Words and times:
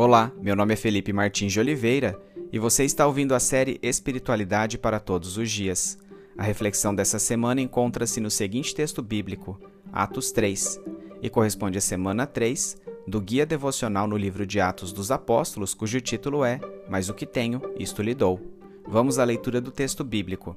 Olá, 0.00 0.30
meu 0.40 0.54
nome 0.54 0.74
é 0.74 0.76
Felipe 0.76 1.12
Martins 1.12 1.52
de 1.52 1.58
Oliveira 1.58 2.16
e 2.52 2.58
você 2.60 2.84
está 2.84 3.04
ouvindo 3.04 3.34
a 3.34 3.40
série 3.40 3.80
Espiritualidade 3.82 4.78
para 4.78 5.00
Todos 5.00 5.36
os 5.36 5.50
Dias. 5.50 5.98
A 6.38 6.44
reflexão 6.44 6.94
dessa 6.94 7.18
semana 7.18 7.60
encontra-se 7.60 8.20
no 8.20 8.30
seguinte 8.30 8.72
texto 8.72 9.02
bíblico, 9.02 9.60
Atos 9.92 10.30
3, 10.30 10.80
e 11.20 11.28
corresponde 11.28 11.78
à 11.78 11.80
semana 11.80 12.28
3 12.28 12.76
do 13.08 13.20
Guia 13.20 13.44
Devocional 13.44 14.06
no 14.06 14.16
livro 14.16 14.46
de 14.46 14.60
Atos 14.60 14.92
dos 14.92 15.10
Apóstolos, 15.10 15.74
cujo 15.74 16.00
título 16.00 16.44
é 16.44 16.60
Mas 16.88 17.08
o 17.08 17.14
que 17.14 17.26
tenho, 17.26 17.60
isto 17.76 18.00
lhe 18.00 18.14
dou. 18.14 18.40
Vamos 18.86 19.18
à 19.18 19.24
leitura 19.24 19.60
do 19.60 19.72
texto 19.72 20.04
bíblico. 20.04 20.56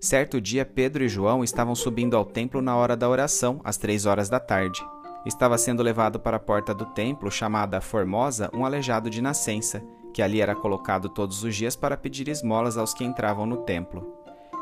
Certo 0.00 0.40
dia, 0.40 0.64
Pedro 0.64 1.04
e 1.04 1.08
João 1.08 1.44
estavam 1.44 1.76
subindo 1.76 2.16
ao 2.16 2.24
templo 2.24 2.60
na 2.60 2.74
hora 2.74 2.96
da 2.96 3.08
oração, 3.08 3.60
às 3.62 3.76
três 3.76 4.06
horas 4.06 4.28
da 4.28 4.40
tarde 4.40 4.84
estava 5.26 5.58
sendo 5.58 5.82
levado 5.82 6.20
para 6.20 6.36
a 6.36 6.40
porta 6.40 6.72
do 6.72 6.86
templo, 6.86 7.30
chamada 7.30 7.80
Formosa, 7.80 8.48
um 8.54 8.64
aleijado 8.64 9.10
de 9.10 9.20
nascença, 9.20 9.82
que 10.14 10.22
ali 10.22 10.40
era 10.40 10.54
colocado 10.54 11.08
todos 11.08 11.42
os 11.42 11.54
dias 11.54 11.74
para 11.74 11.96
pedir 11.96 12.28
esmolas 12.28 12.78
aos 12.78 12.94
que 12.94 13.04
entravam 13.04 13.44
no 13.44 13.58
templo. 13.58 14.14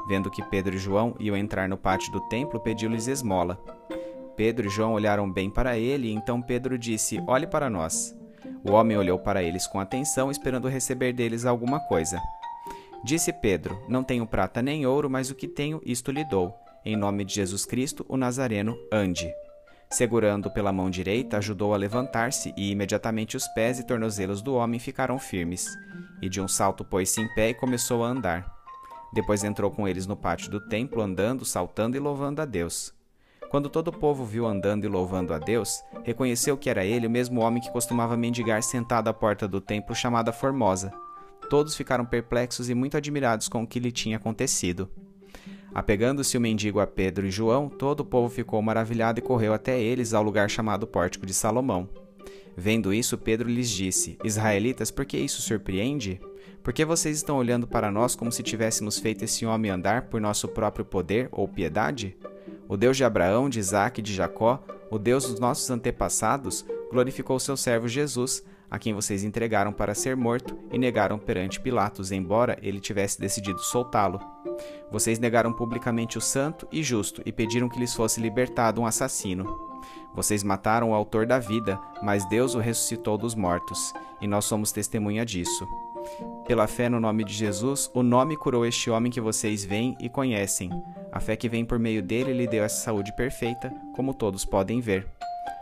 Vendo 0.08 0.30
que 0.30 0.42
Pedro 0.42 0.74
e 0.74 0.78
João 0.78 1.14
iam 1.20 1.36
entrar 1.36 1.68
no 1.68 1.76
pátio 1.76 2.10
do 2.10 2.20
templo, 2.22 2.58
pediu-lhes 2.58 3.06
esmola. 3.06 3.62
Pedro 4.36 4.66
e 4.66 4.70
João 4.70 4.94
olharam 4.94 5.30
bem 5.30 5.48
para 5.48 5.78
ele, 5.78 6.08
e 6.08 6.12
então 6.12 6.42
Pedro 6.42 6.76
disse: 6.76 7.22
Olhe 7.26 7.46
para 7.46 7.70
nós. 7.70 8.16
O 8.64 8.72
homem 8.72 8.96
olhou 8.96 9.18
para 9.18 9.42
eles 9.42 9.66
com 9.66 9.78
atenção, 9.78 10.30
esperando 10.30 10.68
receber 10.68 11.12
deles 11.12 11.44
alguma 11.44 11.78
coisa. 11.80 12.20
Disse 13.04 13.32
Pedro: 13.32 13.78
Não 13.88 14.02
tenho 14.02 14.26
prata 14.26 14.60
nem 14.60 14.86
ouro, 14.86 15.08
mas 15.08 15.30
o 15.30 15.34
que 15.34 15.46
tenho, 15.46 15.80
isto 15.84 16.10
lhe 16.10 16.24
dou. 16.24 16.54
Em 16.84 16.96
nome 16.96 17.24
de 17.24 17.34
Jesus 17.34 17.64
Cristo, 17.64 18.04
o 18.08 18.16
Nazareno, 18.16 18.76
ande. 18.92 19.32
Segurando 19.94 20.50
pela 20.50 20.72
mão 20.72 20.90
direita, 20.90 21.36
ajudou 21.36 21.72
a 21.72 21.76
levantar-se, 21.76 22.52
e 22.56 22.72
imediatamente 22.72 23.36
os 23.36 23.46
pés 23.46 23.78
e 23.78 23.86
tornozelos 23.86 24.42
do 24.42 24.56
homem 24.56 24.80
ficaram 24.80 25.20
firmes. 25.20 25.68
E 26.20 26.28
de 26.28 26.40
um 26.40 26.48
salto 26.48 26.84
pôs-se 26.84 27.20
em 27.20 27.32
pé 27.32 27.50
e 27.50 27.54
começou 27.54 28.02
a 28.02 28.08
andar. 28.08 28.52
Depois 29.12 29.44
entrou 29.44 29.70
com 29.70 29.86
eles 29.86 30.04
no 30.04 30.16
pátio 30.16 30.50
do 30.50 30.58
templo, 30.68 31.00
andando, 31.00 31.44
saltando 31.44 31.96
e 31.96 32.00
louvando 32.00 32.42
a 32.42 32.44
Deus. 32.44 32.92
Quando 33.48 33.68
todo 33.68 33.86
o 33.86 33.92
povo 33.96 34.24
viu 34.24 34.46
andando 34.46 34.84
e 34.84 34.88
louvando 34.88 35.32
a 35.32 35.38
Deus, 35.38 35.80
reconheceu 36.02 36.56
que 36.56 36.68
era 36.68 36.84
ele 36.84 37.06
o 37.06 37.10
mesmo 37.10 37.40
homem 37.40 37.62
que 37.62 37.70
costumava 37.70 38.16
mendigar 38.16 38.64
sentado 38.64 39.06
à 39.06 39.14
porta 39.14 39.46
do 39.46 39.60
templo 39.60 39.94
chamada 39.94 40.32
Formosa. 40.32 40.92
Todos 41.48 41.76
ficaram 41.76 42.04
perplexos 42.04 42.68
e 42.68 42.74
muito 42.74 42.96
admirados 42.96 43.48
com 43.48 43.62
o 43.62 43.66
que 43.66 43.78
lhe 43.78 43.92
tinha 43.92 44.16
acontecido. 44.16 44.90
Apegando-se 45.74 46.38
o 46.38 46.40
mendigo 46.40 46.78
a 46.78 46.86
Pedro 46.86 47.26
e 47.26 47.30
João, 47.30 47.68
todo 47.68 48.00
o 48.00 48.04
povo 48.04 48.32
ficou 48.32 48.62
maravilhado 48.62 49.18
e 49.18 49.22
correu 49.22 49.52
até 49.52 49.80
eles 49.80 50.14
ao 50.14 50.22
lugar 50.22 50.48
chamado 50.48 50.86
Pórtico 50.86 51.26
de 51.26 51.34
Salomão. 51.34 51.88
Vendo 52.56 52.94
isso, 52.94 53.18
Pedro 53.18 53.48
lhes 53.48 53.68
disse: 53.68 54.16
Israelitas, 54.22 54.92
por 54.92 55.04
que 55.04 55.18
isso 55.18 55.42
surpreende? 55.42 56.20
Por 56.62 56.72
que 56.72 56.84
vocês 56.84 57.16
estão 57.16 57.36
olhando 57.36 57.66
para 57.66 57.90
nós 57.90 58.14
como 58.14 58.30
se 58.30 58.42
tivéssemos 58.42 58.98
feito 59.00 59.24
esse 59.24 59.44
homem 59.44 59.70
andar 59.70 60.02
por 60.02 60.20
nosso 60.20 60.46
próprio 60.46 60.84
poder 60.84 61.28
ou 61.32 61.48
piedade? 61.48 62.16
O 62.68 62.76
Deus 62.76 62.96
de 62.96 63.04
Abraão, 63.04 63.50
de 63.50 63.58
Isaque 63.58 64.00
e 64.00 64.04
de 64.04 64.14
Jacó, 64.14 64.64
o 64.90 64.98
Deus 64.98 65.28
dos 65.28 65.40
nossos 65.40 65.68
antepassados, 65.70 66.64
glorificou 66.90 67.38
seu 67.40 67.56
servo 67.56 67.88
Jesus, 67.88 68.44
a 68.70 68.78
quem 68.78 68.92
vocês 68.92 69.24
entregaram 69.24 69.72
para 69.72 69.94
ser 69.94 70.16
morto 70.16 70.58
e 70.72 70.78
negaram 70.78 71.18
perante 71.18 71.60
Pilatos, 71.60 72.10
embora 72.10 72.58
ele 72.62 72.80
tivesse 72.80 73.20
decidido 73.20 73.60
soltá-lo. 73.60 74.20
Vocês 74.90 75.18
negaram 75.18 75.52
publicamente 75.52 76.18
o 76.18 76.20
santo 76.20 76.66
e 76.70 76.82
justo 76.82 77.22
e 77.24 77.32
pediram 77.32 77.68
que 77.68 77.78
lhes 77.78 77.94
fosse 77.94 78.20
libertado 78.20 78.80
um 78.80 78.86
assassino. 78.86 79.74
Vocês 80.14 80.42
mataram 80.42 80.90
o 80.90 80.94
autor 80.94 81.26
da 81.26 81.38
vida, 81.38 81.80
mas 82.02 82.28
Deus 82.28 82.54
o 82.54 82.58
ressuscitou 82.58 83.18
dos 83.18 83.34
mortos, 83.34 83.92
e 84.20 84.26
nós 84.26 84.44
somos 84.44 84.70
testemunha 84.70 85.24
disso. 85.24 85.66
Pela 86.46 86.66
fé 86.66 86.88
no 86.88 87.00
nome 87.00 87.24
de 87.24 87.32
Jesus, 87.32 87.90
o 87.94 88.02
nome 88.02 88.36
curou 88.36 88.64
este 88.64 88.90
homem 88.90 89.10
que 89.10 89.20
vocês 89.20 89.64
veem 89.64 89.96
e 89.98 90.08
conhecem. 90.08 90.70
A 91.10 91.18
fé 91.18 91.36
que 91.36 91.48
vem 91.48 91.64
por 91.64 91.78
meio 91.78 92.02
dele 92.02 92.32
lhe 92.32 92.46
deu 92.46 92.62
essa 92.62 92.82
saúde 92.82 93.14
perfeita, 93.16 93.72
como 93.94 94.14
todos 94.14 94.44
podem 94.44 94.80
ver. 94.80 95.08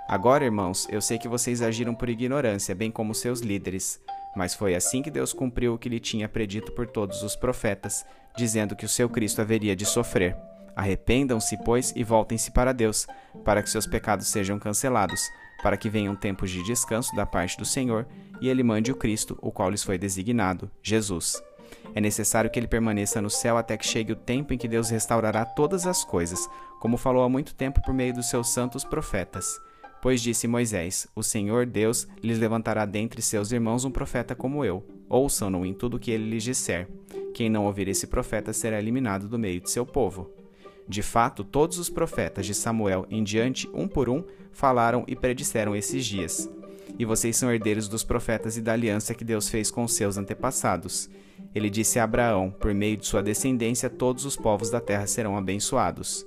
Agora, 0.08 0.44
irmãos, 0.44 0.86
eu 0.90 1.00
sei 1.00 1.18
que 1.18 1.28
vocês 1.28 1.62
agiram 1.62 1.94
por 1.94 2.08
ignorância, 2.08 2.74
bem 2.74 2.90
como 2.90 3.14
seus 3.14 3.40
líderes. 3.40 4.00
Mas 4.36 4.54
foi 4.54 4.74
assim 4.74 5.02
que 5.02 5.10
Deus 5.10 5.32
cumpriu 5.32 5.74
o 5.74 5.78
que 5.78 5.88
lhe 5.88 6.00
tinha 6.00 6.28
predito 6.28 6.72
por 6.72 6.86
todos 6.86 7.22
os 7.22 7.36
profetas, 7.36 8.04
dizendo 8.36 8.74
que 8.74 8.84
o 8.84 8.88
seu 8.88 9.08
Cristo 9.08 9.40
haveria 9.40 9.76
de 9.76 9.84
sofrer. 9.84 10.36
Arrependam-se, 10.74 11.56
pois, 11.64 11.92
e 11.94 12.02
voltem-se 12.02 12.50
para 12.50 12.72
Deus, 12.72 13.06
para 13.44 13.62
que 13.62 13.70
seus 13.70 13.86
pecados 13.86 14.26
sejam 14.28 14.58
cancelados, 14.58 15.20
para 15.62 15.76
que 15.76 15.90
venham 15.90 16.16
tempos 16.16 16.50
de 16.50 16.62
descanso 16.64 17.14
da 17.14 17.26
parte 17.26 17.58
do 17.58 17.64
Senhor, 17.64 18.06
e 18.40 18.48
ele 18.48 18.62
mande 18.62 18.90
o 18.90 18.96
Cristo, 18.96 19.38
o 19.40 19.52
qual 19.52 19.70
lhes 19.70 19.84
foi 19.84 19.98
designado, 19.98 20.70
Jesus. 20.82 21.42
É 21.94 22.00
necessário 22.00 22.50
que 22.50 22.58
ele 22.58 22.66
permaneça 22.66 23.20
no 23.20 23.28
céu 23.28 23.58
até 23.58 23.76
que 23.76 23.86
chegue 23.86 24.12
o 24.12 24.16
tempo 24.16 24.54
em 24.54 24.58
que 24.58 24.66
Deus 24.66 24.88
restaurará 24.88 25.44
todas 25.44 25.86
as 25.86 26.04
coisas, 26.04 26.48
como 26.80 26.96
falou 26.96 27.22
há 27.22 27.28
muito 27.28 27.54
tempo 27.54 27.82
por 27.82 27.92
meio 27.92 28.14
dos 28.14 28.30
seus 28.30 28.48
santos 28.48 28.82
profetas. 28.82 29.60
Pois 30.02 30.20
disse 30.20 30.48
Moisés: 30.48 31.06
O 31.14 31.22
Senhor 31.22 31.64
Deus 31.64 32.08
lhes 32.20 32.36
levantará 32.36 32.84
dentre 32.84 33.22
seus 33.22 33.52
irmãos 33.52 33.84
um 33.84 33.90
profeta 33.90 34.34
como 34.34 34.64
eu. 34.64 34.84
Ouçam-no 35.08 35.64
em 35.64 35.72
tudo 35.72 35.96
o 35.96 36.00
que 36.00 36.10
ele 36.10 36.28
lhes 36.28 36.42
disser. 36.42 36.88
Quem 37.32 37.48
não 37.48 37.66
ouvir 37.66 37.86
esse 37.86 38.08
profeta 38.08 38.52
será 38.52 38.80
eliminado 38.80 39.28
do 39.28 39.38
meio 39.38 39.60
de 39.60 39.70
seu 39.70 39.86
povo. 39.86 40.28
De 40.88 41.02
fato, 41.02 41.44
todos 41.44 41.78
os 41.78 41.88
profetas 41.88 42.44
de 42.44 42.52
Samuel 42.52 43.06
em 43.08 43.22
diante, 43.22 43.70
um 43.72 43.86
por 43.86 44.08
um, 44.08 44.24
falaram 44.50 45.04
e 45.06 45.14
predisseram 45.14 45.76
esses 45.76 46.04
dias. 46.04 46.50
E 46.98 47.04
vocês 47.04 47.36
são 47.36 47.52
herdeiros 47.52 47.86
dos 47.86 48.02
profetas 48.02 48.56
e 48.56 48.60
da 48.60 48.72
aliança 48.72 49.14
que 49.14 49.24
Deus 49.24 49.48
fez 49.48 49.70
com 49.70 49.86
seus 49.86 50.18
antepassados. 50.18 51.08
Ele 51.54 51.70
disse 51.70 52.00
a 52.00 52.04
Abraão: 52.04 52.50
Por 52.50 52.74
meio 52.74 52.96
de 52.96 53.06
sua 53.06 53.22
descendência, 53.22 53.88
todos 53.88 54.24
os 54.24 54.34
povos 54.34 54.68
da 54.68 54.80
terra 54.80 55.06
serão 55.06 55.36
abençoados 55.36 56.26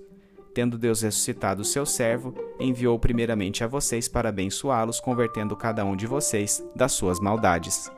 tendo 0.56 0.78
Deus 0.78 1.02
ressuscitado 1.02 1.62
o 1.62 1.66
seu 1.66 1.86
servo, 1.86 2.34
enviou 2.58 2.98
primeiramente 2.98 3.62
a 3.62 3.68
vocês 3.68 4.08
para 4.08 4.30
abençoá-los, 4.30 5.02
convertendo 5.02 5.54
cada 5.54 5.84
um 5.84 5.98
de 5.98 6.08
vocês 6.08 6.64
das 6.74 6.94
suas 6.94 7.20
maldades. 7.20 7.92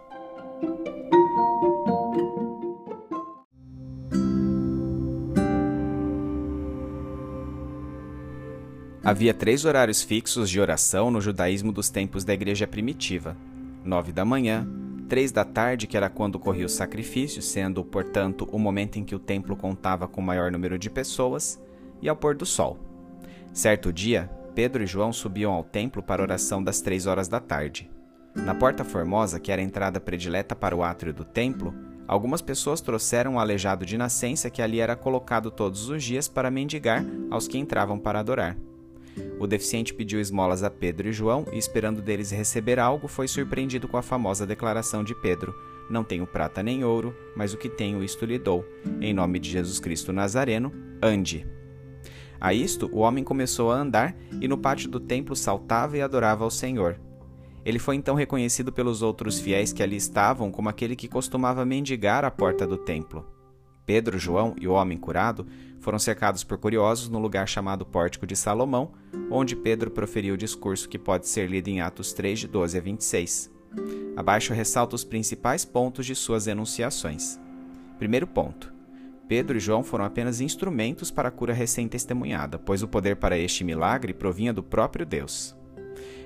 Havia 9.03 9.33
três 9.35 9.63
horários 9.63 10.01
fixos 10.01 10.49
de 10.49 10.59
oração 10.59 11.11
no 11.11 11.21
judaísmo 11.21 11.71
dos 11.71 11.89
tempos 11.89 12.25
da 12.25 12.33
igreja 12.33 12.65
primitiva: 12.65 13.37
nove 13.85 14.11
da 14.11 14.25
manhã, 14.25 14.67
três 15.07 15.31
da 15.31 15.45
tarde, 15.45 15.85
que 15.85 15.95
era 15.95 16.09
quando 16.09 16.35
ocorria 16.35 16.65
o 16.65 16.69
sacrifício, 16.69 17.39
sendo, 17.39 17.85
portanto, 17.85 18.49
o 18.51 18.57
momento 18.57 18.97
em 18.97 19.05
que 19.05 19.15
o 19.15 19.19
templo 19.19 19.55
contava 19.55 20.07
com 20.07 20.21
maior 20.21 20.51
número 20.51 20.77
de 20.77 20.89
pessoas, 20.89 21.61
e 22.01 22.09
ao 22.09 22.15
pôr 22.15 22.35
do 22.35 22.45
sol. 22.45 22.77
Certo 23.53 23.91
dia, 23.91 24.29
Pedro 24.53 24.83
e 24.83 24.87
João 24.87 25.13
subiam 25.13 25.53
ao 25.53 25.63
templo 25.63 26.01
para 26.01 26.21
a 26.21 26.25
oração 26.25 26.63
das 26.63 26.81
três 26.81 27.05
horas 27.05 27.27
da 27.27 27.39
tarde. 27.39 27.89
Na 28.35 28.53
porta 28.53 28.83
formosa, 28.83 29.39
que 29.39 29.51
era 29.51 29.61
a 29.61 29.65
entrada 29.65 29.99
predileta 29.99 30.55
para 30.55 30.75
o 30.75 30.83
átrio 30.83 31.13
do 31.13 31.23
templo, 31.23 31.73
algumas 32.07 32.41
pessoas 32.41 32.81
trouxeram 32.81 33.33
um 33.33 33.39
aleijado 33.39 33.85
de 33.85 33.97
nascença 33.97 34.49
que 34.49 34.61
ali 34.61 34.79
era 34.79 34.95
colocado 34.95 35.49
todos 35.49 35.89
os 35.89 36.03
dias 36.03 36.27
para 36.27 36.51
mendigar 36.51 37.03
aos 37.29 37.47
que 37.47 37.57
entravam 37.57 37.99
para 37.99 38.19
adorar. 38.19 38.55
O 39.39 39.47
deficiente 39.47 39.93
pediu 39.93 40.19
esmolas 40.19 40.63
a 40.63 40.69
Pedro 40.69 41.07
e 41.07 41.13
João 41.13 41.45
e, 41.51 41.57
esperando 41.57 42.01
deles 42.01 42.31
receber 42.31 42.79
algo, 42.79 43.07
foi 43.07 43.27
surpreendido 43.27 43.87
com 43.87 43.97
a 43.97 44.03
famosa 44.03 44.45
declaração 44.45 45.03
de 45.03 45.15
Pedro: 45.15 45.55
Não 45.89 46.03
tenho 46.03 46.27
prata 46.27 46.61
nem 46.61 46.83
ouro, 46.83 47.15
mas 47.35 47.53
o 47.53 47.57
que 47.57 47.69
tenho, 47.69 48.03
isto 48.03 48.25
lhe 48.25 48.37
dou. 48.37 48.65
Em 49.01 49.13
nome 49.13 49.39
de 49.39 49.49
Jesus 49.49 49.79
Cristo 49.79 50.13
Nazareno, 50.13 50.71
ande. 51.01 51.47
A 52.39 52.53
isto, 52.53 52.89
o 52.91 52.99
homem 52.99 53.23
começou 53.23 53.71
a 53.71 53.79
andar 53.79 54.15
e 54.39 54.47
no 54.47 54.57
pátio 54.57 54.89
do 54.89 54.99
templo 54.99 55.35
saltava 55.35 55.97
e 55.97 56.01
adorava 56.01 56.43
ao 56.43 56.51
Senhor. 56.51 56.99
Ele 57.65 57.79
foi 57.79 57.95
então 57.95 58.15
reconhecido 58.15 58.71
pelos 58.71 59.01
outros 59.01 59.39
fiéis 59.39 59.73
que 59.73 59.83
ali 59.83 59.97
estavam 59.97 60.51
como 60.51 60.69
aquele 60.69 60.95
que 60.95 61.07
costumava 61.07 61.65
mendigar 61.65 62.23
à 62.23 62.31
porta 62.31 62.65
do 62.65 62.77
templo. 62.77 63.25
Pedro, 63.85 64.19
João 64.19 64.55
e 64.59 64.67
o 64.67 64.73
homem 64.73 64.97
curado 64.97 65.47
foram 65.79 65.97
cercados 65.97 66.43
por 66.43 66.57
curiosos 66.57 67.09
no 67.09 67.19
lugar 67.19 67.47
chamado 67.47 67.85
Pórtico 67.85 68.27
de 68.27 68.35
Salomão, 68.35 68.91
onde 69.31 69.55
Pedro 69.55 69.89
proferiu 69.89 70.35
o 70.35 70.37
discurso 70.37 70.89
que 70.89 70.99
pode 70.99 71.27
ser 71.27 71.49
lido 71.49 71.69
em 71.69 71.81
Atos 71.81 72.13
3, 72.13 72.39
de 72.39 72.47
12 72.47 72.77
a 72.77 72.81
26. 72.81 73.51
Abaixo 74.15 74.53
ressalta 74.53 74.95
os 74.95 75.03
principais 75.03 75.63
pontos 75.63 76.05
de 76.05 76.15
suas 76.15 76.47
enunciações. 76.47 77.39
Primeiro 77.97 78.27
ponto: 78.27 78.73
Pedro 79.27 79.57
e 79.57 79.59
João 79.59 79.83
foram 79.83 80.05
apenas 80.05 80.39
instrumentos 80.39 81.11
para 81.11 81.27
a 81.29 81.31
cura 81.31 81.53
recém-testemunhada, 81.53 82.57
pois 82.57 82.81
o 82.81 82.87
poder 82.87 83.17
para 83.17 83.37
este 83.37 83.63
milagre 83.63 84.13
provinha 84.13 84.53
do 84.53 84.63
próprio 84.63 85.05
Deus. 85.05 85.55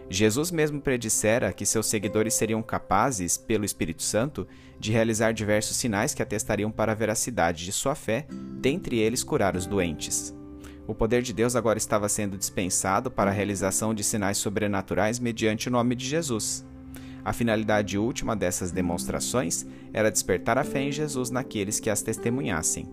Jesus 0.10 0.52
mesmo 0.52 0.82
predissera 0.82 1.54
que 1.54 1.66
seus 1.66 1.86
seguidores 1.86 2.34
seriam 2.34 2.62
capazes, 2.62 3.38
pelo 3.38 3.64
Espírito 3.64 4.04
Santo, 4.04 4.46
de 4.78 4.92
realizar 4.92 5.32
diversos 5.32 5.78
sinais 5.78 6.14
que 6.14 6.22
atestariam 6.22 6.70
para 6.70 6.92
a 6.92 6.96
veracidade 6.96 7.64
de 7.64 7.72
sua 7.72 7.96
fé, 7.96 8.28
dentre 8.60 9.00
eles 9.00 9.24
curar 9.24 9.56
os 9.56 9.66
doentes. 9.66 10.36
O 10.86 10.94
poder 10.94 11.22
de 11.22 11.32
Deus 11.32 11.56
agora 11.56 11.78
estava 11.78 12.10
sendo 12.10 12.38
dispensado 12.38 13.10
para 13.10 13.32
a 13.32 13.34
realização 13.34 13.94
de 13.94 14.04
sinais 14.04 14.38
sobrenaturais 14.38 15.18
mediante 15.18 15.70
o 15.70 15.72
nome 15.72 15.96
de 15.96 16.06
Jesus. 16.06 16.66
A 17.24 17.34
finalidade 17.34 17.98
última 17.98 18.36
dessas 18.36 18.72
demonstrações 18.72 19.66
era 19.94 20.12
despertar 20.12 20.58
a 20.58 20.64
fé 20.64 20.82
em 20.82 20.92
Jesus 20.92 21.30
naqueles 21.30 21.80
que 21.80 21.90
as 21.90 22.02
testemunhassem. 22.02 22.88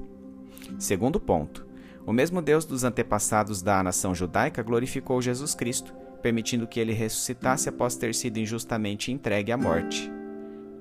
Segundo 0.79 1.19
ponto: 1.19 1.67
o 2.07 2.13
mesmo 2.13 2.43
Deus 2.43 2.65
dos 2.65 2.85
antepassados 2.85 3.63
da 3.63 3.83
nação 3.83 4.15
judaica 4.15 4.63
glorificou 4.63 5.23
Jesus 5.23 5.55
Cristo, 5.55 5.95
permitindo 6.23 6.67
que 6.67 6.81
ele 6.81 6.93
ressuscitasse 6.93 7.69
após 7.69 7.97
ter 7.97 8.15
sido 8.15 8.39
injustamente 8.39 9.13
entregue 9.13 9.53
à 9.53 9.57
morte. 9.57 10.11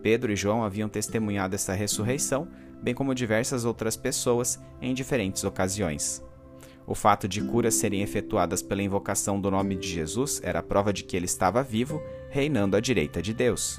Pedro 0.02 0.32
e 0.32 0.36
João 0.36 0.64
haviam 0.64 0.90
testemunhado 0.90 1.56
essa 1.56 1.74
ressurreição, 1.74 2.48
bem 2.82 2.94
como 2.94 3.16
diversas 3.16 3.66
outras 3.66 3.96
pessoas, 3.96 4.60
em 4.82 4.94
diferentes 4.94 5.44
ocasiões. 5.44 6.24
O 6.88 6.96
fato 6.96 7.28
de 7.28 7.42
curas 7.42 7.76
serem 7.76 8.02
efetuadas 8.02 8.62
pela 8.62 8.82
invocação 8.82 9.42
do 9.42 9.52
nome 9.52 9.76
de 9.76 9.90
Jesus 9.90 10.40
era 10.42 10.64
prova 10.64 10.94
de 10.94 11.04
que 11.04 11.18
ele 11.18 11.26
estava 11.26 11.62
vivo, 11.62 12.02
reinando 12.30 12.78
à 12.78 12.80
direita 12.80 13.22
de 13.22 13.34
Deus. 13.34 13.78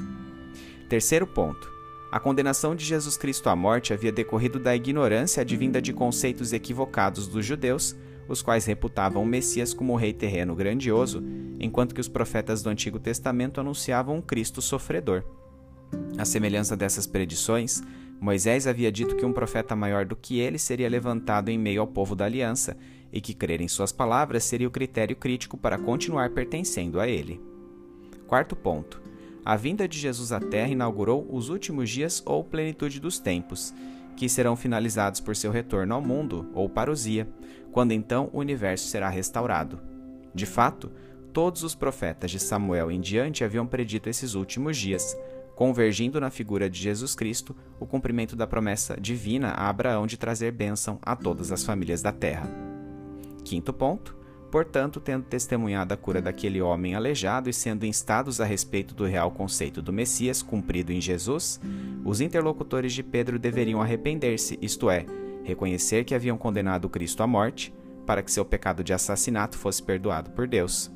Terceiro 0.90 1.26
ponto. 1.26 1.72
A 2.12 2.20
condenação 2.20 2.76
de 2.76 2.84
Jesus 2.84 3.16
Cristo 3.16 3.48
à 3.48 3.56
morte 3.56 3.94
havia 3.94 4.12
decorrido 4.12 4.58
da 4.58 4.76
ignorância 4.76 5.40
advinda 5.40 5.80
de 5.80 5.94
conceitos 5.94 6.52
equivocados 6.52 7.26
dos 7.26 7.46
judeus, 7.46 7.96
os 8.28 8.42
quais 8.42 8.66
reputavam 8.66 9.22
o 9.22 9.26
Messias 9.26 9.72
como 9.72 9.96
rei 9.96 10.12
terreno 10.12 10.54
grandioso, 10.54 11.24
enquanto 11.58 11.94
que 11.94 12.02
os 12.02 12.08
profetas 12.08 12.62
do 12.62 12.68
Antigo 12.68 12.98
Testamento 12.98 13.58
anunciavam 13.58 14.16
um 14.16 14.22
Cristo 14.22 14.60
sofredor. 14.60 15.24
À 16.18 16.26
semelhança 16.26 16.76
dessas 16.76 17.06
predições, 17.06 17.82
Moisés 18.20 18.66
havia 18.66 18.92
dito 18.92 19.16
que 19.16 19.24
um 19.24 19.32
profeta 19.32 19.76
maior 19.76 20.04
do 20.04 20.16
que 20.16 20.40
ele 20.40 20.58
seria 20.58 20.90
levantado 20.90 21.48
em 21.48 21.58
meio 21.58 21.80
ao 21.80 21.86
povo 21.86 22.14
da 22.14 22.24
aliança 22.24 22.76
e 23.12 23.20
que 23.20 23.34
crer 23.34 23.60
em 23.60 23.68
suas 23.68 23.92
palavras 23.92 24.44
seria 24.44 24.68
o 24.68 24.70
critério 24.70 25.16
crítico 25.16 25.56
para 25.56 25.78
continuar 25.78 26.30
pertencendo 26.30 27.00
a 27.00 27.08
ele. 27.08 27.40
Quarto 28.26 28.54
ponto. 28.54 29.00
A 29.44 29.56
vinda 29.56 29.88
de 29.88 29.98
Jesus 29.98 30.32
à 30.32 30.40
Terra 30.40 30.70
inaugurou 30.70 31.26
os 31.30 31.48
últimos 31.48 31.88
dias 31.88 32.22
ou 32.26 32.44
plenitude 32.44 33.00
dos 33.00 33.18
tempos, 33.18 33.72
que 34.16 34.28
serão 34.28 34.56
finalizados 34.56 35.20
por 35.20 35.34
seu 35.34 35.50
retorno 35.50 35.94
ao 35.94 36.02
mundo, 36.02 36.50
ou 36.52 36.68
parousia, 36.68 37.26
quando 37.72 37.92
então 37.92 38.28
o 38.32 38.40
universo 38.40 38.86
será 38.88 39.08
restaurado. 39.08 39.80
De 40.34 40.44
fato, 40.44 40.90
todos 41.32 41.62
os 41.62 41.74
profetas 41.74 42.30
de 42.30 42.38
Samuel 42.38 42.90
em 42.90 43.00
diante 43.00 43.44
haviam 43.44 43.66
predito 43.66 44.10
esses 44.10 44.34
últimos 44.34 44.76
dias, 44.76 45.16
convergindo 45.54 46.20
na 46.20 46.30
figura 46.30 46.68
de 46.68 46.78
Jesus 46.78 47.14
Cristo 47.14 47.56
o 47.80 47.86
cumprimento 47.86 48.36
da 48.36 48.46
promessa 48.46 49.00
divina 49.00 49.48
a 49.48 49.68
Abraão 49.68 50.06
de 50.06 50.16
trazer 50.16 50.52
bênção 50.52 50.98
a 51.00 51.16
todas 51.16 51.50
as 51.50 51.64
famílias 51.64 52.02
da 52.02 52.12
terra. 52.12 52.67
Quinto 53.48 53.72
ponto. 53.72 54.14
Portanto, 54.50 55.00
tendo 55.00 55.24
testemunhado 55.24 55.94
a 55.94 55.96
cura 55.96 56.20
daquele 56.20 56.60
homem 56.60 56.94
aleijado 56.94 57.48
e 57.48 57.52
sendo 57.52 57.86
instados 57.86 58.42
a 58.42 58.44
respeito 58.44 58.94
do 58.94 59.06
real 59.06 59.30
conceito 59.30 59.80
do 59.80 59.90
Messias 59.90 60.42
cumprido 60.42 60.92
em 60.92 61.00
Jesus, 61.00 61.58
os 62.04 62.20
interlocutores 62.20 62.92
de 62.92 63.02
Pedro 63.02 63.38
deveriam 63.38 63.80
arrepender-se, 63.80 64.58
isto 64.60 64.90
é, 64.90 65.06
reconhecer 65.44 66.04
que 66.04 66.14
haviam 66.14 66.36
condenado 66.36 66.90
Cristo 66.90 67.22
à 67.22 67.26
morte, 67.26 67.72
para 68.04 68.22
que 68.22 68.30
seu 68.30 68.44
pecado 68.44 68.84
de 68.84 68.92
assassinato 68.92 69.56
fosse 69.56 69.82
perdoado 69.82 70.30
por 70.32 70.46
Deus. 70.46 70.90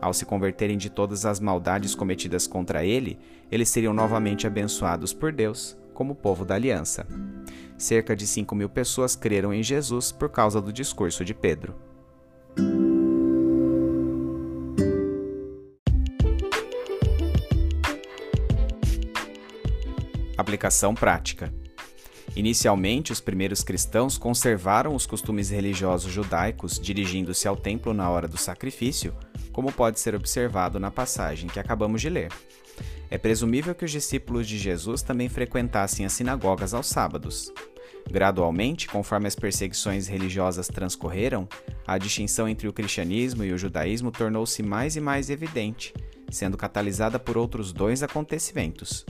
Ao 0.00 0.12
se 0.12 0.26
converterem 0.26 0.76
de 0.76 0.90
todas 0.90 1.24
as 1.24 1.38
maldades 1.38 1.94
cometidas 1.94 2.48
contra 2.48 2.84
ele, 2.84 3.16
eles 3.48 3.68
seriam 3.68 3.94
novamente 3.94 4.44
abençoados 4.44 5.12
por 5.12 5.30
Deus, 5.30 5.76
como 5.94 6.16
povo 6.16 6.44
da 6.44 6.56
aliança. 6.56 7.06
Cerca 7.78 8.16
de 8.16 8.26
5 8.26 8.56
mil 8.56 8.68
pessoas 8.68 9.14
creram 9.14 9.54
em 9.54 9.62
Jesus 9.62 10.10
por 10.10 10.30
causa 10.30 10.60
do 10.60 10.72
discurso 10.72 11.24
de 11.24 11.32
Pedro. 11.32 11.91
Aplicação 20.52 20.94
prática. 20.94 21.50
Inicialmente, 22.36 23.10
os 23.10 23.22
primeiros 23.22 23.64
cristãos 23.64 24.18
conservaram 24.18 24.94
os 24.94 25.06
costumes 25.06 25.48
religiosos 25.48 26.12
judaicos, 26.12 26.78
dirigindo-se 26.78 27.48
ao 27.48 27.56
templo 27.56 27.94
na 27.94 28.10
hora 28.10 28.28
do 28.28 28.36
sacrifício, 28.36 29.16
como 29.50 29.72
pode 29.72 29.98
ser 29.98 30.14
observado 30.14 30.78
na 30.78 30.90
passagem 30.90 31.48
que 31.48 31.58
acabamos 31.58 32.02
de 32.02 32.10
ler. 32.10 32.30
É 33.08 33.16
presumível 33.16 33.74
que 33.74 33.86
os 33.86 33.90
discípulos 33.90 34.46
de 34.46 34.58
Jesus 34.58 35.00
também 35.00 35.30
frequentassem 35.30 36.04
as 36.04 36.12
sinagogas 36.12 36.74
aos 36.74 36.86
sábados. 36.86 37.50
Gradualmente, 38.10 38.88
conforme 38.88 39.28
as 39.28 39.34
perseguições 39.34 40.06
religiosas 40.06 40.68
transcorreram, 40.68 41.48
a 41.86 41.96
distinção 41.96 42.46
entre 42.46 42.68
o 42.68 42.74
cristianismo 42.74 43.42
e 43.42 43.54
o 43.54 43.58
judaísmo 43.58 44.12
tornou-se 44.12 44.62
mais 44.62 44.96
e 44.96 45.00
mais 45.00 45.30
evidente, 45.30 45.94
sendo 46.30 46.58
catalisada 46.58 47.18
por 47.18 47.38
outros 47.38 47.72
dois 47.72 48.02
acontecimentos. 48.02 49.06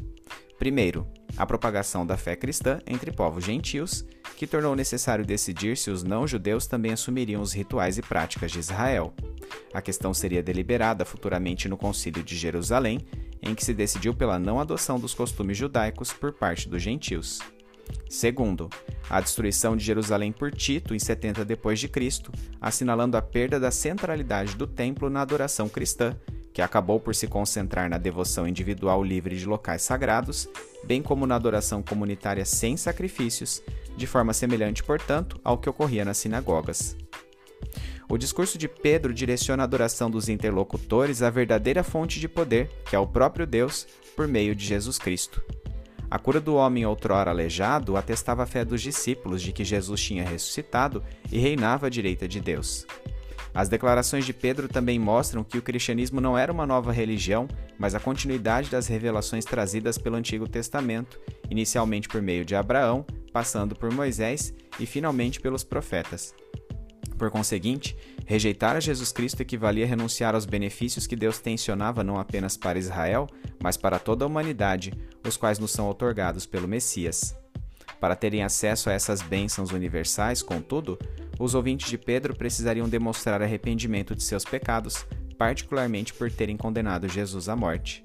Primeiro, 0.58 1.06
a 1.36 1.44
propagação 1.44 2.06
da 2.06 2.16
fé 2.16 2.36
cristã 2.36 2.78
entre 2.86 3.10
povos 3.10 3.44
gentios, 3.44 4.04
que 4.36 4.46
tornou 4.46 4.76
necessário 4.76 5.24
decidir 5.24 5.76
se 5.76 5.90
os 5.90 6.02
não-judeus 6.02 6.66
também 6.66 6.92
assumiriam 6.92 7.42
os 7.42 7.52
rituais 7.52 7.98
e 7.98 8.02
práticas 8.02 8.52
de 8.52 8.58
Israel. 8.58 9.14
A 9.72 9.80
questão 9.80 10.12
seria 10.12 10.42
deliberada 10.42 11.04
futuramente 11.04 11.68
no 11.68 11.76
Concílio 11.76 12.22
de 12.22 12.36
Jerusalém, 12.36 13.00
em 13.40 13.54
que 13.54 13.64
se 13.64 13.74
decidiu 13.74 14.14
pela 14.14 14.38
não 14.38 14.60
adoção 14.60 15.00
dos 15.00 15.14
costumes 15.14 15.56
judaicos 15.56 16.12
por 16.12 16.32
parte 16.32 16.68
dos 16.68 16.82
gentios. 16.82 17.40
Segundo, 18.08 18.70
a 19.10 19.20
destruição 19.20 19.76
de 19.76 19.84
Jerusalém 19.84 20.32
por 20.32 20.52
Tito 20.52 20.94
em 20.94 20.98
70 20.98 21.44
d.C., 21.44 21.90
assinalando 22.60 23.16
a 23.16 23.22
perda 23.22 23.58
da 23.58 23.70
centralidade 23.70 24.54
do 24.54 24.66
templo 24.66 25.10
na 25.10 25.22
adoração 25.22 25.68
cristã, 25.68 26.16
que 26.52 26.62
acabou 26.62 27.00
por 27.00 27.14
se 27.14 27.26
concentrar 27.26 27.88
na 27.88 27.98
devoção 27.98 28.46
individual 28.46 29.02
livre 29.02 29.36
de 29.36 29.46
locais 29.46 29.82
sagrados, 29.82 30.48
bem 30.84 31.02
como 31.02 31.26
na 31.26 31.34
adoração 31.34 31.82
comunitária 31.82 32.44
sem 32.44 32.76
sacrifícios, 32.76 33.62
de 33.96 34.06
forma 34.06 34.32
semelhante, 34.32 34.82
portanto, 34.82 35.40
ao 35.42 35.58
que 35.58 35.68
ocorria 35.68 36.04
nas 36.04 36.18
sinagogas. 36.18 36.96
O 38.08 38.18
discurso 38.18 38.58
de 38.58 38.68
Pedro 38.68 39.14
direciona 39.14 39.62
a 39.62 39.64
adoração 39.64 40.10
dos 40.10 40.28
interlocutores 40.28 41.22
à 41.22 41.30
verdadeira 41.30 41.82
fonte 41.82 42.20
de 42.20 42.28
poder, 42.28 42.68
que 42.84 42.94
é 42.94 42.98
o 42.98 43.06
próprio 43.06 43.46
Deus, 43.46 43.86
por 44.14 44.28
meio 44.28 44.54
de 44.54 44.66
Jesus 44.66 44.98
Cristo. 44.98 45.42
A 46.10 46.18
cura 46.18 46.38
do 46.38 46.56
homem 46.56 46.84
outrora 46.84 47.30
aleijado 47.30 47.96
atestava 47.96 48.42
a 48.42 48.46
fé 48.46 48.66
dos 48.66 48.82
discípulos 48.82 49.40
de 49.40 49.50
que 49.50 49.64
Jesus 49.64 49.98
tinha 50.02 50.28
ressuscitado 50.28 51.02
e 51.30 51.38
reinava 51.38 51.86
à 51.86 51.90
direita 51.90 52.28
de 52.28 52.38
Deus. 52.38 52.86
As 53.54 53.68
declarações 53.68 54.24
de 54.24 54.32
Pedro 54.32 54.66
também 54.66 54.98
mostram 54.98 55.44
que 55.44 55.58
o 55.58 55.62
cristianismo 55.62 56.20
não 56.20 56.38
era 56.38 56.50
uma 56.50 56.66
nova 56.66 56.90
religião, 56.90 57.46
mas 57.78 57.94
a 57.94 58.00
continuidade 58.00 58.70
das 58.70 58.86
revelações 58.86 59.44
trazidas 59.44 59.98
pelo 59.98 60.16
Antigo 60.16 60.48
Testamento, 60.48 61.20
inicialmente 61.50 62.08
por 62.08 62.22
meio 62.22 62.44
de 62.44 62.54
Abraão, 62.54 63.04
passando 63.32 63.74
por 63.74 63.92
Moisés 63.92 64.54
e 64.80 64.86
finalmente 64.86 65.40
pelos 65.40 65.62
profetas. 65.62 66.34
Por 67.18 67.30
conseguinte, 67.30 67.96
rejeitar 68.26 68.74
a 68.74 68.80
Jesus 68.80 69.12
Cristo 69.12 69.42
equivalia 69.42 69.84
a 69.84 69.88
renunciar 69.88 70.34
aos 70.34 70.46
benefícios 70.46 71.06
que 71.06 71.14
Deus 71.14 71.38
tensionava 71.38 72.02
não 72.02 72.18
apenas 72.18 72.56
para 72.56 72.78
Israel, 72.78 73.28
mas 73.62 73.76
para 73.76 73.98
toda 73.98 74.24
a 74.24 74.26
humanidade, 74.26 74.92
os 75.26 75.36
quais 75.36 75.58
nos 75.58 75.70
são 75.70 75.88
otorgados 75.88 76.46
pelo 76.46 76.66
Messias. 76.66 77.36
Para 78.00 78.16
terem 78.16 78.42
acesso 78.42 78.90
a 78.90 78.92
essas 78.92 79.22
bênçãos 79.22 79.70
universais, 79.70 80.42
contudo, 80.42 80.98
os 81.38 81.54
ouvintes 81.54 81.88
de 81.88 81.98
Pedro 81.98 82.34
precisariam 82.34 82.88
demonstrar 82.88 83.42
arrependimento 83.42 84.14
de 84.14 84.22
seus 84.22 84.44
pecados, 84.44 85.06
particularmente 85.36 86.12
por 86.14 86.30
terem 86.30 86.56
condenado 86.56 87.08
Jesus 87.08 87.48
à 87.48 87.56
morte. 87.56 88.04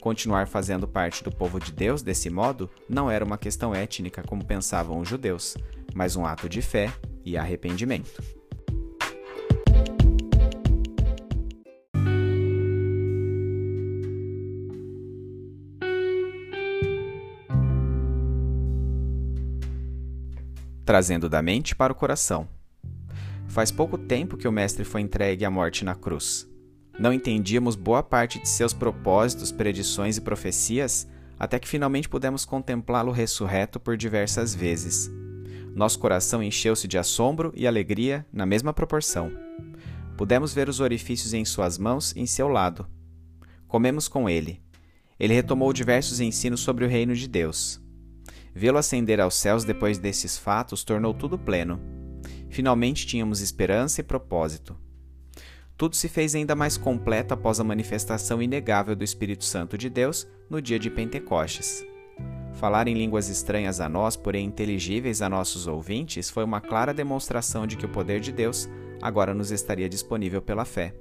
Continuar 0.00 0.48
fazendo 0.48 0.88
parte 0.88 1.22
do 1.22 1.30
povo 1.30 1.60
de 1.60 1.72
Deus 1.72 2.02
desse 2.02 2.28
modo 2.28 2.68
não 2.88 3.10
era 3.10 3.24
uma 3.24 3.38
questão 3.38 3.74
étnica 3.74 4.22
como 4.22 4.44
pensavam 4.44 4.98
os 4.98 5.08
judeus, 5.08 5.56
mas 5.94 6.16
um 6.16 6.26
ato 6.26 6.48
de 6.48 6.60
fé 6.60 6.92
e 7.24 7.36
arrependimento. 7.36 8.22
trazendo 20.84 21.28
da 21.28 21.40
mente 21.40 21.74
para 21.74 21.92
o 21.92 21.96
coração. 21.96 22.46
Faz 23.52 23.70
pouco 23.70 23.98
tempo 23.98 24.38
que 24.38 24.48
o 24.48 24.52
Mestre 24.52 24.82
foi 24.82 25.02
entregue 25.02 25.44
à 25.44 25.50
morte 25.50 25.84
na 25.84 25.94
cruz. 25.94 26.48
Não 26.98 27.12
entendíamos 27.12 27.76
boa 27.76 28.02
parte 28.02 28.38
de 28.38 28.48
seus 28.48 28.72
propósitos, 28.72 29.52
predições 29.52 30.16
e 30.16 30.22
profecias 30.22 31.06
até 31.38 31.58
que 31.58 31.68
finalmente 31.68 32.08
pudemos 32.08 32.46
contemplá-lo 32.46 33.12
ressurreto 33.12 33.78
por 33.78 33.94
diversas 33.94 34.54
vezes. 34.54 35.10
Nosso 35.74 35.98
coração 35.98 36.42
encheu-se 36.42 36.88
de 36.88 36.96
assombro 36.96 37.52
e 37.54 37.66
alegria 37.66 38.24
na 38.32 38.46
mesma 38.46 38.72
proporção. 38.72 39.30
Pudemos 40.16 40.54
ver 40.54 40.70
os 40.70 40.80
orifícios 40.80 41.34
em 41.34 41.44
suas 41.44 41.76
mãos 41.76 42.12
e 42.16 42.20
em 42.20 42.26
seu 42.26 42.48
lado. 42.48 42.86
Comemos 43.68 44.08
com 44.08 44.30
ele. 44.30 44.62
Ele 45.20 45.34
retomou 45.34 45.74
diversos 45.74 46.20
ensinos 46.20 46.60
sobre 46.60 46.86
o 46.86 46.88
reino 46.88 47.14
de 47.14 47.28
Deus. 47.28 47.82
Vê-lo 48.54 48.78
ascender 48.78 49.20
aos 49.20 49.34
céus 49.34 49.62
depois 49.62 49.98
desses 49.98 50.38
fatos 50.38 50.82
tornou 50.84 51.12
tudo 51.12 51.38
pleno. 51.38 52.01
Finalmente 52.52 53.06
tínhamos 53.06 53.40
esperança 53.40 54.02
e 54.02 54.04
propósito. 54.04 54.76
tudo 55.74 55.96
se 55.96 56.06
fez 56.06 56.34
ainda 56.34 56.54
mais 56.54 56.76
completo 56.76 57.32
após 57.32 57.58
a 57.58 57.64
manifestação 57.64 58.42
inegável 58.42 58.94
do 58.94 59.02
Espírito 59.02 59.42
Santo 59.42 59.78
de 59.78 59.88
Deus 59.88 60.28
no 60.50 60.60
dia 60.60 60.78
de 60.78 60.90
Pentecostes. 60.90 61.82
Falar 62.52 62.88
em 62.88 62.94
línguas 62.94 63.30
estranhas 63.30 63.80
a 63.80 63.88
nós, 63.88 64.16
porém 64.16 64.44
inteligíveis 64.44 65.22
a 65.22 65.30
nossos 65.30 65.66
ouvintes, 65.66 66.28
foi 66.28 66.44
uma 66.44 66.60
clara 66.60 66.92
demonstração 66.92 67.66
de 67.66 67.74
que 67.74 67.86
o 67.86 67.88
poder 67.88 68.20
de 68.20 68.30
Deus 68.30 68.68
agora 69.00 69.32
nos 69.32 69.50
estaria 69.50 69.88
disponível 69.88 70.42
pela 70.42 70.66
fé. 70.66 70.94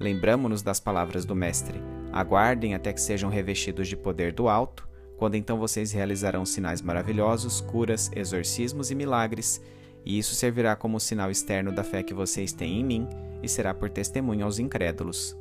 Lembramo-nos 0.00 0.62
das 0.62 0.80
palavras 0.80 1.26
do 1.26 1.36
Mestre: 1.36 1.78
Aguardem 2.10 2.74
até 2.74 2.90
que 2.90 3.02
sejam 3.02 3.28
revestidos 3.28 3.86
de 3.86 3.98
poder 3.98 4.32
do 4.32 4.48
alto, 4.48 4.88
quando 5.18 5.34
então 5.34 5.58
vocês 5.58 5.92
realizarão 5.92 6.46
sinais 6.46 6.80
maravilhosos, 6.80 7.60
curas, 7.60 8.10
exorcismos 8.16 8.90
e 8.90 8.94
milagres, 8.94 9.60
e 10.04 10.18
isso 10.18 10.34
servirá 10.34 10.76
como 10.76 11.00
sinal 11.00 11.30
externo 11.30 11.72
da 11.72 11.82
fé 11.82 12.02
que 12.02 12.12
vocês 12.12 12.52
têm 12.52 12.80
em 12.80 12.84
mim 12.84 13.08
e 13.42 13.48
será 13.48 13.72
por 13.72 13.88
testemunho 13.88 14.44
aos 14.44 14.58
incrédulos. 14.58 15.36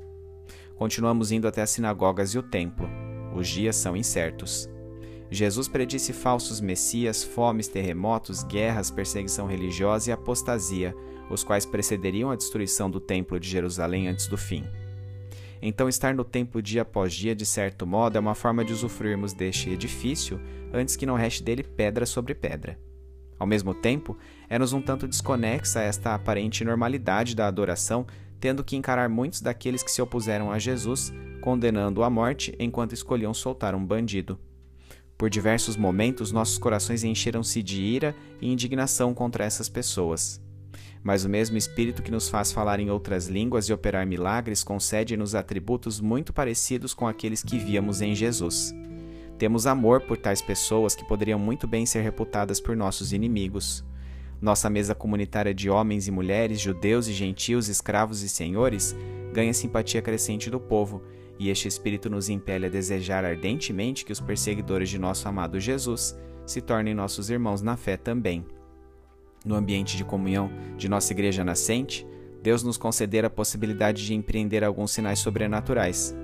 Continuamos 0.75 1.31
indo 1.31 1.47
até 1.47 1.61
as 1.61 1.69
sinagogas 1.69 2.33
e 2.33 2.37
o 2.37 2.43
templo. 2.43 2.89
Os 3.35 3.47
dias 3.47 3.75
são 3.75 3.95
incertos. 3.95 4.69
Jesus 5.29 5.67
predisse 5.67 6.13
falsos 6.13 6.61
messias, 6.61 7.23
fomes, 7.23 7.67
terremotos, 7.67 8.43
guerras, 8.43 8.91
perseguição 8.91 9.47
religiosa 9.47 10.09
e 10.09 10.13
apostasia, 10.13 10.95
os 11.29 11.43
quais 11.43 11.65
precederiam 11.65 12.29
a 12.29 12.35
destruição 12.35 12.89
do 12.89 12.99
Templo 12.99 13.39
de 13.39 13.49
Jerusalém 13.49 14.07
antes 14.07 14.27
do 14.27 14.37
fim. 14.37 14.63
Então, 15.65 15.87
estar 15.87 16.13
no 16.13 16.25
templo 16.25 16.61
dia 16.61 16.81
após 16.81 17.13
dia, 17.13 17.33
de 17.33 17.45
certo 17.45 17.87
modo, 17.87 18.17
é 18.17 18.19
uma 18.19 18.35
forma 18.35 18.65
de 18.65 18.73
usufruirmos 18.73 19.31
deste 19.31 19.69
edifício 19.69 20.39
antes 20.73 20.97
que 20.97 21.05
não 21.05 21.15
reste 21.15 21.41
dele 21.41 21.63
pedra 21.63 22.05
sobre 22.05 22.35
pedra. 22.35 22.77
Ao 23.43 23.47
mesmo 23.47 23.73
tempo, 23.73 24.17
é-nos 24.49 24.71
um 24.71 24.81
tanto 24.81 25.05
desconexa 25.05 25.81
esta 25.81 26.15
aparente 26.15 26.63
normalidade 26.63 27.35
da 27.35 27.45
adoração, 27.45 28.07
tendo 28.39 28.63
que 28.63 28.77
encarar 28.77 29.09
muitos 29.09 29.41
daqueles 29.41 29.83
que 29.83 29.91
se 29.91 30.01
opuseram 30.01 30.49
a 30.49 30.57
Jesus, 30.57 31.13
condenando-o 31.41 32.05
à 32.05 32.09
morte 32.09 32.55
enquanto 32.57 32.93
escolhiam 32.93 33.33
soltar 33.33 33.75
um 33.75 33.85
bandido. 33.85 34.39
Por 35.17 35.29
diversos 35.29 35.75
momentos, 35.75 36.31
nossos 36.31 36.57
corações 36.57 37.03
encheram-se 37.03 37.61
de 37.61 37.81
ira 37.81 38.15
e 38.41 38.49
indignação 38.49 39.13
contra 39.13 39.43
essas 39.43 39.67
pessoas. 39.67 40.41
Mas 41.03 41.25
o 41.25 41.29
mesmo 41.29 41.57
Espírito 41.57 42.01
que 42.01 42.11
nos 42.11 42.29
faz 42.29 42.49
falar 42.49 42.79
em 42.79 42.89
outras 42.89 43.27
línguas 43.27 43.67
e 43.67 43.73
operar 43.73 44.07
milagres 44.07 44.63
concede-nos 44.63 45.35
atributos 45.35 45.99
muito 45.99 46.31
parecidos 46.31 46.93
com 46.93 47.05
aqueles 47.05 47.43
que 47.43 47.57
víamos 47.57 47.99
em 47.99 48.15
Jesus. 48.15 48.73
Temos 49.37 49.67
amor 49.67 50.01
por 50.01 50.17
tais 50.17 50.41
pessoas 50.41 50.95
que 50.95 51.07
poderiam 51.07 51.39
muito 51.39 51.67
bem 51.67 51.85
ser 51.85 52.01
reputadas 52.01 52.59
por 52.59 52.75
nossos 52.75 53.13
inimigos. 53.13 53.83
Nossa 54.41 54.69
mesa 54.69 54.93
comunitária 54.93 55.53
de 55.53 55.69
homens 55.69 56.07
e 56.07 56.11
mulheres, 56.11 56.59
judeus 56.59 57.07
e 57.07 57.13
gentios, 57.13 57.67
escravos 57.67 58.21
e 58.21 58.29
senhores, 58.29 58.95
ganha 59.33 59.53
simpatia 59.53 60.01
crescente 60.01 60.49
do 60.49 60.59
povo, 60.59 61.01
e 61.39 61.49
este 61.49 61.67
espírito 61.67 62.09
nos 62.09 62.29
impele 62.29 62.67
a 62.67 62.69
desejar 62.69 63.25
ardentemente 63.25 64.05
que 64.05 64.11
os 64.11 64.19
perseguidores 64.19 64.89
de 64.89 64.99
nosso 64.99 65.27
amado 65.27 65.59
Jesus 65.59 66.15
se 66.45 66.61
tornem 66.61 66.93
nossos 66.93 67.29
irmãos 67.29 67.61
na 67.61 67.75
fé 67.75 67.97
também 67.97 68.45
no 69.45 69.55
ambiente 69.55 69.97
de 69.97 70.03
comunhão 70.03 70.49
de 70.77 70.87
nossa 70.87 71.11
igreja 71.11 71.43
nascente, 71.43 72.07
Deus 72.41 72.63
nos 72.63 72.77
concedera 72.77 73.27
a 73.27 73.29
possibilidade 73.29 74.05
de 74.05 74.13
empreender 74.13 74.63
alguns 74.63 74.91
sinais 74.91 75.19
sobrenaturais. 75.19 76.15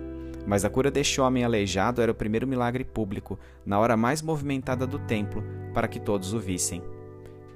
Mas 0.49 0.65
a 0.65 0.69
cura 0.69 0.89
deste 0.89 1.21
homem 1.21 1.43
aleijado 1.43 2.01
era 2.01 2.11
o 2.11 2.15
primeiro 2.15 2.47
milagre 2.47 2.83
público, 2.83 3.37
na 3.63 3.77
hora 3.77 3.95
mais 3.95 4.19
movimentada 4.19 4.87
do 4.87 4.97
templo, 4.97 5.43
para 5.75 5.87
que 5.87 5.99
todos 5.99 6.33
o 6.33 6.39
vissem. 6.39 6.81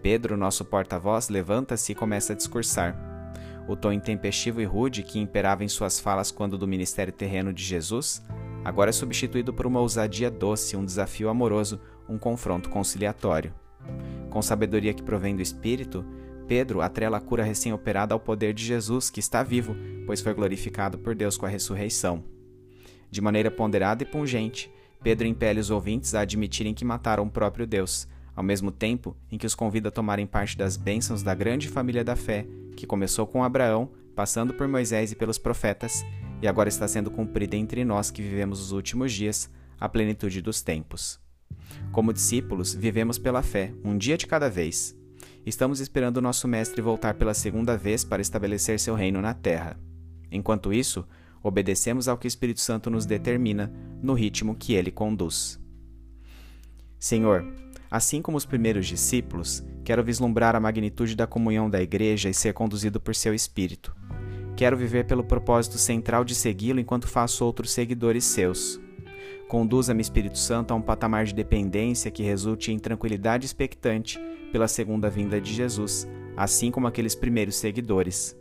Pedro, 0.04 0.38
nosso 0.38 0.64
porta-voz, 0.64 1.28
levanta-se 1.28 1.92
e 1.92 1.96
começa 1.96 2.34
a 2.34 2.36
discursar. 2.36 2.96
O 3.68 3.76
tom 3.76 3.92
intempestivo 3.92 4.62
e 4.62 4.66
rude 4.66 5.02
que 5.02 5.18
imperava 5.18 5.64
em 5.64 5.68
suas 5.68 6.00
falas 6.00 6.30
quando 6.30 6.56
do 6.56 6.68
ministério 6.68 7.12
terreno 7.12 7.52
de 7.52 7.64
Jesus, 7.64 8.24
agora 8.64 8.92
é 8.92 8.94
substituído 8.94 9.52
por 9.52 9.66
uma 9.66 9.80
ousadia 9.80 10.30
doce, 10.30 10.78
um 10.78 10.86
desafio 10.86 11.30
amoroso, 11.30 11.82
um 12.08 12.20
confronto 12.20 12.70
conciliatório. 12.70 13.56
Com 14.30 14.40
sabedoria 14.40 14.94
que 14.94 15.02
provém 15.02 15.36
do 15.36 15.42
Espírito, 15.42 16.06
Pedro 16.48 16.80
atrela 16.80 17.18
a 17.18 17.22
cura 17.22 17.44
recém-operada 17.44 18.14
ao 18.14 18.20
poder 18.20 18.54
de 18.54 18.64
Jesus, 18.64 19.10
que 19.10 19.20
está 19.20 19.42
vivo, 19.42 19.76
pois 20.06 20.22
foi 20.22 20.36
glorificado 20.36 21.00
por 21.00 21.16
Deus 21.16 21.38
com 21.38 21.48
a 21.48 21.50
ressurreição. 21.50 22.33
De 23.14 23.22
maneira 23.22 23.52
ponderada 23.52 24.02
e 24.02 24.08
pungente, 24.08 24.72
Pedro 25.04 25.28
impele 25.28 25.60
os 25.60 25.70
ouvintes 25.70 26.16
a 26.16 26.22
admitirem 26.22 26.74
que 26.74 26.84
mataram 26.84 27.24
o 27.26 27.30
próprio 27.30 27.68
Deus, 27.68 28.08
ao 28.36 28.44
mesmo 28.44 28.72
tempo 28.72 29.16
em 29.32 29.38
que 29.38 29.46
os 29.46 29.54
convida 29.54 29.90
a 29.90 29.92
tomarem 29.92 30.26
parte 30.26 30.58
das 30.58 30.76
bênçãos 30.76 31.22
da 31.22 31.36
grande 31.36 31.70
família 31.70 32.04
da 32.04 32.16
fé, 32.16 32.48
que 32.76 32.88
começou 32.88 33.28
com 33.28 33.44
Abraão, 33.44 33.92
passando 34.16 34.52
por 34.56 34.68
Moisés 34.68 35.12
e 35.12 35.16
pelos 35.16 35.38
profetas, 35.38 36.04
e 36.42 36.48
agora 36.48 36.70
está 36.70 36.88
sendo 36.88 37.12
cumprida 37.12 37.56
entre 37.56 37.86
nós 37.86 38.10
que 38.10 38.24
vivemos 38.24 38.60
os 38.60 38.72
últimos 38.72 39.14
dias, 39.14 39.48
a 39.80 39.88
plenitude 39.88 40.42
dos 40.42 40.64
tempos. 40.64 41.20
Como 41.92 42.12
discípulos, 42.12 42.74
vivemos 42.74 43.20
pela 43.20 43.44
fé, 43.44 43.76
um 43.84 43.96
dia 43.96 44.18
de 44.18 44.26
cada 44.26 44.50
vez. 44.50 44.98
Estamos 45.46 45.80
esperando 45.80 46.18
o 46.18 46.22
nosso 46.22 46.48
Mestre 46.48 46.82
voltar 46.82 47.14
pela 47.14 47.36
segunda 47.36 47.78
vez 47.78 48.04
para 48.04 48.24
estabelecer 48.24 48.80
seu 48.80 48.96
reino 48.96 49.22
na 49.22 49.36
terra. 49.36 49.80
Enquanto 50.32 50.74
isso, 50.74 51.08
obedecemos 51.44 52.08
ao 52.08 52.18
que 52.18 52.26
o 52.26 52.30
Espírito 52.30 52.62
Santo 52.62 52.90
nos 52.90 53.06
determina, 53.06 53.72
no 54.02 54.14
ritmo 54.14 54.56
que 54.56 54.74
ele 54.74 54.90
conduz. 54.90 55.60
Senhor, 56.98 57.46
assim 57.92 58.22
como 58.22 58.38
os 58.38 58.46
primeiros 58.46 58.88
discípulos, 58.88 59.64
quero 59.84 60.04
vislumbrar 60.04 60.56
a 60.56 60.60
magnitude 60.60 61.16
da 61.16 61.28
comunhão 61.28 61.70
da 61.70 61.82
Igreja 61.82 62.30
e 62.30 62.34
ser 62.34 62.54
conduzido 62.54 63.00
por 63.00 63.14
seu 63.14 63.34
Espírito. 63.34 63.94
Quero 64.56 64.78
viver 64.78 65.06
pelo 65.06 65.24
propósito 65.24 65.78
central 65.78 66.24
de 66.24 66.34
segui-lo 66.34 66.80
enquanto 66.80 67.08
faço 67.08 67.44
outros 67.44 67.72
seguidores 67.72 68.24
seus. 68.24 68.80
Conduza-me, 69.50 70.02
Espírito 70.02 70.38
Santo, 70.38 70.74
a 70.74 70.76
um 70.76 70.82
patamar 70.82 71.26
de 71.26 71.34
dependência 71.34 72.10
que 72.10 72.24
resulte 72.24 72.72
em 72.72 72.80
tranquilidade 72.80 73.46
expectante 73.46 74.20
pela 74.52 74.68
segunda 74.68 75.10
vinda 75.10 75.42
de 75.42 75.54
Jesus, 75.54 76.08
assim 76.38 76.72
como 76.72 76.88
aqueles 76.88 77.16
primeiros 77.16 77.56
seguidores. 77.56 78.36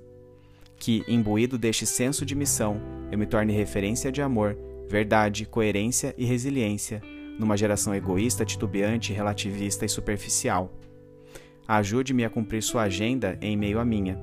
Que, 0.83 1.05
imbuído 1.07 1.57
deste 1.57 1.87
senso 1.87 2.27
de 2.27 2.35
missão, 2.35 2.81
eu 3.13 3.17
me 3.17 3.25
torne 3.25 3.53
referência 3.53 4.11
de 4.11 4.21
amor, 4.21 4.59
verdade, 4.89 5.47
coerência 5.47 6.13
e 6.19 6.25
resiliência, 6.25 7.01
numa 7.39 7.57
geração 7.57 7.95
egoísta, 7.95 8.45
titubeante, 8.45 9.13
relativista 9.13 9.85
e 9.85 9.89
superficial. 9.89 10.77
Ajude-me 11.69 12.25
a 12.25 12.29
cumprir 12.29 12.65
sua 12.65 12.83
agenda 12.83 13.39
em 13.41 13.57
meio 13.57 13.79
à 13.79 13.85
minha. 13.85 14.19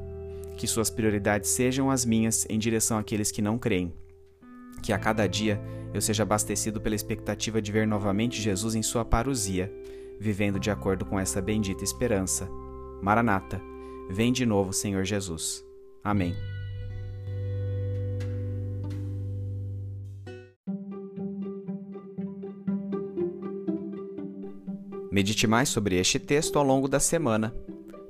Que 0.58 0.68
suas 0.68 0.90
prioridades 0.90 1.50
sejam 1.50 1.90
as 1.90 2.04
minhas 2.04 2.46
em 2.50 2.60
direção 2.60 2.98
àqueles 2.98 3.32
que 3.32 3.42
não 3.42 3.58
creem. 3.58 3.94
Que 4.84 4.92
a 4.92 5.00
cada 5.00 5.26
dia 5.28 5.62
eu 5.94 6.02
seja 6.02 6.24
abastecido 6.24 6.82
pela 6.82 6.96
expectativa 6.96 7.62
de 7.62 7.72
ver 7.72 7.88
novamente 7.88 8.42
Jesus 8.42 8.76
em 8.76 8.84
sua 8.84 9.06
parousia, 9.06 9.72
vivendo 10.20 10.60
de 10.60 10.70
acordo 10.70 11.06
com 11.06 11.18
essa 11.18 11.42
bendita 11.42 11.86
esperança. 11.86 12.50
Maranata, 13.02 13.62
vem 14.10 14.34
de 14.34 14.46
novo, 14.46 14.74
Senhor 14.74 15.06
Jesus. 15.06 15.69
Amém. 16.04 16.36
Medite 25.12 25.48
mais 25.48 25.70
sobre 25.70 25.98
este 25.98 26.20
texto 26.20 26.58
ao 26.58 26.64
longo 26.64 26.88
da 26.88 27.00
semana. 27.00 27.54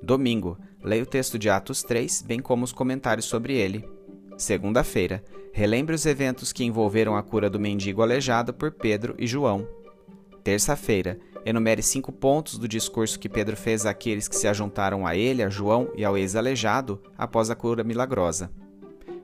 Domingo, 0.04 0.58
leia 0.84 1.04
o 1.04 1.06
texto 1.06 1.40
de 1.40 1.50
Atos 1.50 1.82
3, 1.82 2.22
bem 2.22 2.40
como 2.40 2.64
os 2.64 2.74
comentários 2.74 3.26
sobre 3.26 3.54
ele. 3.54 3.88
Segunda-feira, 4.38 5.24
relembre 5.54 5.96
os 5.96 6.06
eventos 6.06 6.54
que 6.54 6.64
envolveram 6.64 7.16
a 7.16 7.24
cura 7.24 7.50
do 7.50 7.60
mendigo 7.60 8.02
aleijado 8.02 8.54
por 8.54 8.72
Pedro 8.72 9.16
e 9.18 9.26
João. 9.26 9.68
Terça-feira, 10.44 11.20
enumere 11.46 11.82
cinco 11.82 12.12
pontos 12.12 12.58
do 12.58 12.68
discurso 12.68 13.20
que 13.20 13.30
Pedro 13.30 13.56
fez 13.56 13.86
àqueles 13.86 14.28
que 14.28 14.36
se 14.36 14.48
ajuntaram 14.48 15.06
a 15.06 15.16
ele, 15.16 15.44
a 15.44 15.50
João 15.50 15.90
e 15.96 16.04
ao 16.04 16.18
ex-aleijado 16.18 17.02
após 17.18 17.50
a 17.50 17.56
cura 17.56 17.84
milagrosa. 17.84 18.52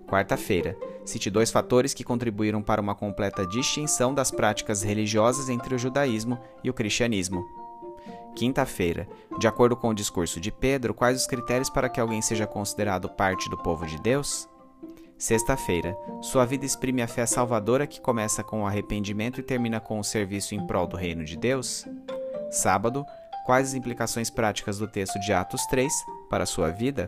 Quarta-feira, 0.08 0.78
cite 1.04 1.30
dois 1.30 1.52
fatores 1.52 1.94
que 1.94 2.04
contribuíram 2.04 2.62
para 2.62 2.82
uma 2.82 2.96
completa 2.96 3.46
distinção 3.46 4.14
das 4.14 4.32
práticas 4.32 4.84
religiosas 4.84 5.50
entre 5.50 5.76
o 5.76 5.80
judaísmo 5.80 6.40
e 6.64 6.70
o 6.70 6.74
cristianismo. 6.74 7.44
Quinta-feira, 8.36 9.08
de 9.40 9.48
acordo 9.48 9.76
com 9.76 9.90
o 9.90 9.94
discurso 9.94 10.40
de 10.40 10.52
Pedro, 10.52 10.94
quais 10.94 11.20
os 11.20 11.28
critérios 11.28 11.70
para 11.70 11.90
que 11.90 12.00
alguém 12.00 12.22
seja 12.22 12.46
considerado 12.46 13.10
parte 13.10 13.50
do 13.50 13.58
povo 13.58 13.86
de 13.86 14.00
Deus? 14.00 14.48
Sexta-feira, 15.18 15.98
sua 16.22 16.46
vida 16.46 16.66
exprime 16.66 17.02
a 17.02 17.08
fé 17.08 17.26
salvadora 17.26 17.88
que 17.88 18.02
começa 18.02 18.44
com 18.44 18.64
o 18.64 18.66
arrependimento 18.68 19.40
e 19.40 19.44
termina 19.44 19.80
com 19.80 19.98
o 19.98 20.04
serviço 20.04 20.54
em 20.54 20.68
prol 20.68 20.86
do 20.86 20.98
reino 20.98 21.24
de 21.24 21.38
Deus? 21.38 21.86
Sábado, 22.52 23.06
quais 23.46 23.70
as 23.70 23.74
implicações 23.76 24.30
práticas 24.30 24.78
do 24.78 24.88
texto 24.88 25.18
de 25.22 25.32
Atos 25.32 25.66
3 25.68 25.92
para 26.30 26.44
a 26.44 26.48
sua 26.48 26.70
vida? 26.70 27.08